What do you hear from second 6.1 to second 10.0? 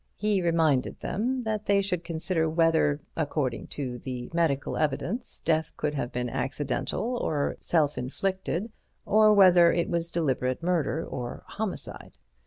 been accidental or self inflicted or whether it